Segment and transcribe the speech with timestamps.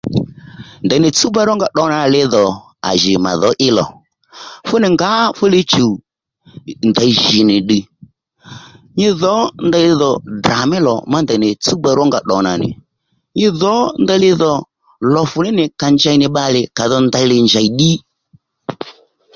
[0.85, 2.59] Ndèy nì tsúwba rónga tdǒ nǎnì li dhò à jì
[2.89, 3.85] à jì mà dhǒ í lò
[4.67, 5.91] fú nì ngǎ fú li chùw
[6.89, 7.83] ndèy jì nì ddiy
[8.97, 9.35] nyi dhǒ
[9.67, 10.11] ndeyli dhò
[10.43, 12.69] Dra mí lò má ndèy nì tsúwbà ró nga ddo nà nì,
[13.37, 14.53] nyi dhǒ ndeyli dho
[15.13, 17.91] lò fù ní ní nì kà njey nì bbalè kà dho ndeyli njèy ddí